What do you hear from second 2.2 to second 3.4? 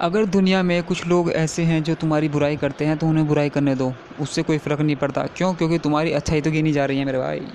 बुराई करते हैं तो उन्हें